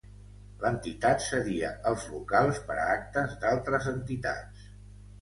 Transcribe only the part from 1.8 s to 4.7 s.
els locals per a actes d'altres entitats.